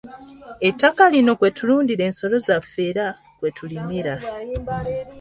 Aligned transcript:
Ettaka 0.67 1.03
lino 1.13 1.31
kwe 1.39 1.49
tulundira 1.57 2.03
ensolo 2.09 2.35
zaffe 2.47 2.81
era 2.89 3.05
kwe 3.39 3.49
tulimira. 3.57 4.15